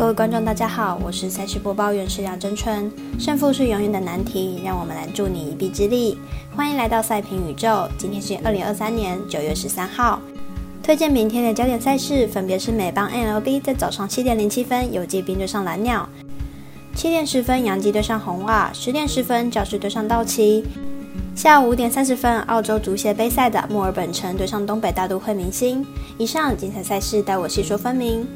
[0.00, 2.90] 各位观众，大家好，我是赛事播报员石梁真春。
[3.18, 6.16] 胜负是永远的难题，让我们来助你一臂之力。
[6.56, 10.18] 欢迎来到赛评宇宙，今天是二零二三年九月十三号。
[10.82, 16.08] 推荐明天的焦点赛事分别是美邦 NLB 在早上七点零七分，游击兵对上蓝鸟；
[16.94, 20.64] 七点十分，洋基对上红袜；十点十分，教士对上道奇；
[21.36, 25.86] 下午五点三十分，澳洲足协杯赛的墨尔本城对上东北大都会明星。
[26.16, 28.26] 以上精彩赛事，待我细说分明。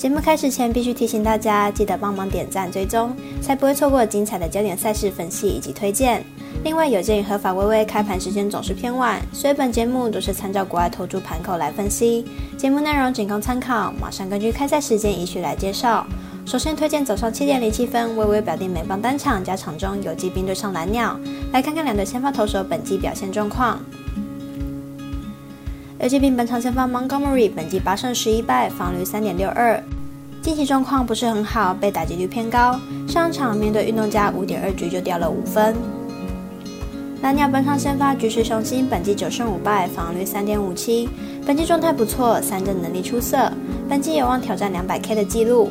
[0.00, 6.24] 节目开始前，必须提醒大家，记得帮忙点赞、追踪，才不会错过精彩的焦点赛事分析以及推荐。
[6.64, 12.24] 另外，有鉴于合法微微开盘时间总是偏晚，所以本节目都是参照国外投注盘口来分析，
[12.56, 13.92] 节目内容仅供参考。
[14.00, 16.06] 马上根据开赛时间依序来介绍。
[16.46, 21.20] 首先推荐早上七点零七分，微微表定美邦单场加场中游击兵对上蓝鸟，
[21.52, 23.78] 来看看两队先发投手本季表现状况。
[26.02, 29.78] 游击兵本场先发 Montgomery，本季八胜十一败，防率三点六二，
[30.42, 32.80] 近期状况不是很好，被打击率偏高。
[33.06, 35.76] 上场面对运动家五点二局就掉了五分。
[37.20, 41.06] 蓝鸟本场先发局势雄心，本季九胜五败，防率三点五七，
[41.44, 43.52] 本季状态不错，三振能力出色，
[43.86, 45.68] 本季有望挑战两百 K 的纪录。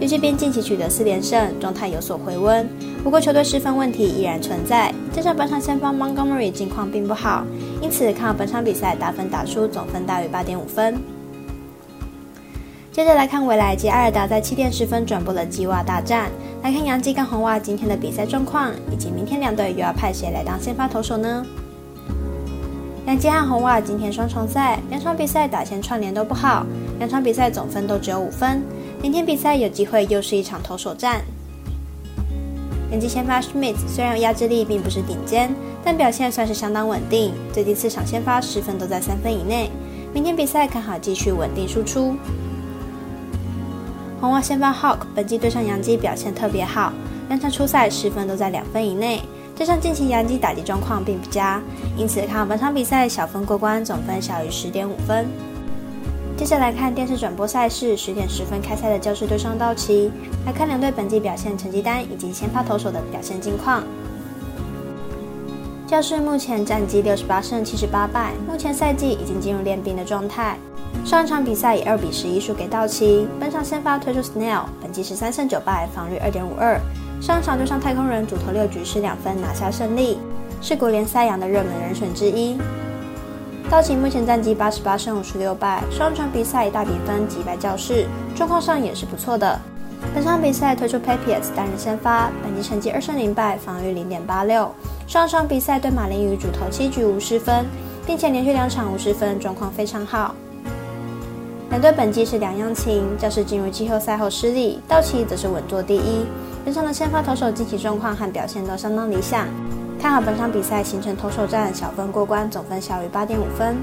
[0.00, 2.68] 游击兵近期取得四连胜，状态有所回温。
[3.04, 7.44] 不过球队失分问题依然存在，加上本场先发 Montgomery 近况并不好，
[7.80, 11.00] 因此看好本场比赛打分打出总分大于八点五分。
[12.92, 16.28] 接着来看未来及艾尔达在七点十分转播的鸡袜大战，
[16.60, 21.46] 来看杨基跟红袜今天的比赛状况，以及明天两队又要派谁来当先发投手呢？
[23.06, 26.66] 杨基和红袜今天双重赛，两场比赛打线串联都不好，
[26.98, 28.60] 两场比赛总分都只有五分。
[29.00, 31.20] 明天比赛有机会又是一场投手战。
[32.90, 35.54] 杨基先发 Schmidt 虽然压制力并不是顶尖，
[35.84, 37.32] 但表现算是相当稳定。
[37.52, 39.70] 最近四场先发十分都在三分以内。
[40.12, 42.16] 明天比赛看好继续稳定输出。
[44.20, 46.92] 红袜先发 Hawk 本季对上杨基表现特别好，
[47.28, 49.22] 两场初赛十分都在两分以内。
[49.56, 51.58] 加上近期杨基打击状况并不佳，
[51.96, 55.26] 因此看好本场比赛小分过关，总分小于十点五分。
[56.36, 60.10] 接着来看电视转播赛事，十点十分开赛的教士对上道奇，
[60.44, 63.82] 来看两队本季表现成绩单以及先发投手的表现近况。
[65.86, 70.58] 教士目前战绩六十八胜七十八败，目前赛季已经进入练兵的状态。
[71.04, 76.80] 上一场比赛以二比十一输给道奇，本场先发推出 Snell，本季十三胜九败，防率二点五二。
[77.20, 80.18] 上场对上太空人主投六局失两分拿下胜利，
[80.60, 82.56] 是国联赛扬的热门人选之一。
[83.70, 89.58] 道奇目前战绩八十八胜五十六败，双场比赛以大比分击败教士，状况上也是不错的。
[90.14, 94.70] 本场比赛推出 Papiers 单人先发，本季成绩二胜零败，防御零点八六。
[95.06, 97.66] 上场比赛对马林鱼主投七局无失分，
[98.06, 100.34] 并且连续两场无失分，状况非常好。
[101.70, 106.26] 两队本季是两样情，教士进入季后赛后失利，道奇则是稳坐第一。
[106.64, 109.46] 本场的先发投手近期状况和表现都相当理想。
[110.00, 113.76] 看好本场比赛形成投手战，小分过关，总分小于八点五分。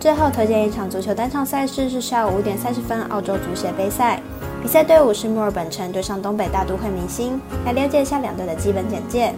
[0.00, 4.20] 最后推荐一场足球单场赛事是下午五点三十分澳洲足协杯赛，
[4.60, 7.40] 比赛队伍是墨尔本城对上东北大都会明星。
[7.64, 9.32] 来了解一下两队的基本简介。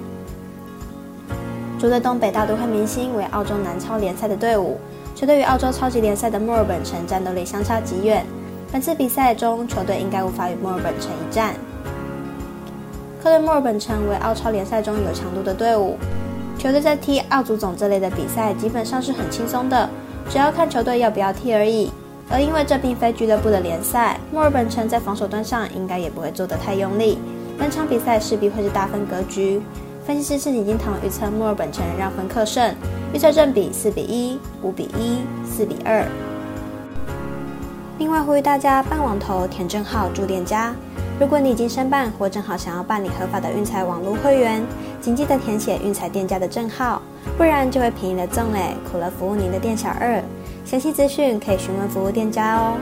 [1.79, 4.79] 主队东北大都会明星为澳洲南超联赛的队伍，
[5.15, 8.27] 球队与澳洲超级联赛的墨尔本城战斗力相差极远。
[8.73, 11.55] 本次比赛中，球队应该无法与墨尔本城一战。
[13.23, 15.97] 客队墨尔本城为澳超联赛中有强度的队伍，
[16.59, 19.89] 球队在踢澳足总这类的比赛基本上是很轻松的，
[20.29, 21.93] 只要看球队要不要踢而已。
[22.29, 27.19] 而因为这并非俱乐部的联赛，墨尔本城在防守端上应该也不会做得太用力。
[27.57, 29.63] 本场比赛势必会是大分格局。
[30.07, 32.75] 分析师是李金堂预测墨尔本城让分客胜，
[33.15, 36.07] 预测正比四比一、五比一、四比二。
[37.99, 40.75] 另外呼吁大家办网投填证号注店家。
[41.19, 44.63] 如果你已经申办或正好想要办理合法的运财网络会员，
[45.01, 47.01] 请记得填写运财店家的证号，
[47.39, 50.23] 不然就会便宜了赠嘞，苦了服务您的店小二。
[50.67, 52.75] 详细资讯可以询问服务店家哦。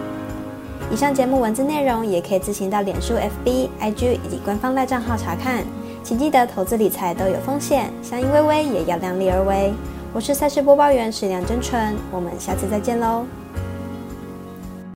[0.90, 5.62] 以上节目文字内容也可以自行到脸书、FB、IG 以及官方赖账号查看。
[6.02, 9.72] 请记得投资理财都有风险，相依微微也要量力而为。
[10.12, 13.24] 我是赛事播报员史梁真纯，我们下次再见喽。